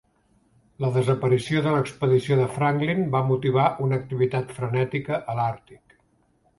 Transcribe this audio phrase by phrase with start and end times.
[0.85, 6.01] La desaparició de l'expedició de Franklin va motivar una activitat frenètica a l'Àrtic.